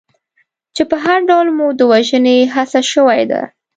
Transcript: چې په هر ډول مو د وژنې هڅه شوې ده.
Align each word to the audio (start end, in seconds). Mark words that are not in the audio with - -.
چې 0.75 0.83
په 0.89 0.97
هر 1.05 1.19
ډول 1.29 1.47
مو 1.57 1.67
د 1.79 1.81
وژنې 1.91 2.37
هڅه 2.55 2.79
شوې 2.91 3.23
ده. 3.31 3.41